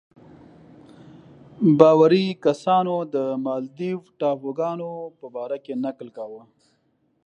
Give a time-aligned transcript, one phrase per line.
[1.79, 3.15] باوري کسانو د
[3.45, 4.89] مالدیو ټاپوګانو
[5.19, 6.41] په باره کې نکل کاوه.